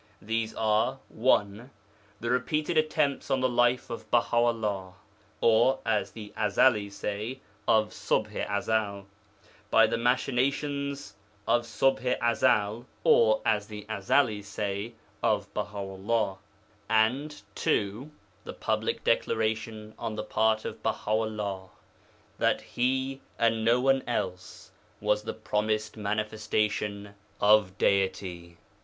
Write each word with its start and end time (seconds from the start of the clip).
These 0.19 0.55
are 0.55 0.97
(1) 1.09 1.69
the 2.19 2.31
repeated 2.31 2.75
attempts 2.75 3.29
on 3.29 3.39
the 3.39 3.47
life 3.47 3.91
of 3.91 4.09
Baha 4.09 4.35
'ullah 4.35 4.93
(or, 5.41 5.77
as 5.85 6.09
the 6.13 6.33
Ezelis 6.35 6.93
say, 6.93 7.39
of 7.67 7.89
Ṣubḥ 7.89 8.49
i 8.49 8.57
Ezel) 8.61 9.05
by 9.69 9.85
the 9.85 9.99
machinations 9.99 11.13
of 11.47 11.65
Ṣubḥ 11.65 12.17
i 12.19 12.31
Ezel 12.31 12.85
(or, 13.03 13.41
as 13.45 13.67
the 13.67 13.85
Ezelis 13.91 14.45
say, 14.45 14.95
of 15.21 15.53
Baha 15.53 15.77
'ullah), 15.77 16.39
and 16.89 17.39
(2) 17.53 18.09
the 18.43 18.53
public 18.53 19.03
declaration 19.03 19.93
on 19.99 20.15
the 20.15 20.23
part 20.23 20.65
of 20.65 20.81
Baha 20.81 21.11
'ullah 21.11 21.69
that 22.39 22.59
he, 22.61 23.21
and 23.37 23.63
no 23.63 23.79
one 23.79 24.01
else, 24.07 24.71
was 24.99 25.21
the 25.21 25.33
Promised 25.35 25.95
Manifestation 25.95 27.13
of 27.39 27.77
Deity. 27.77 28.57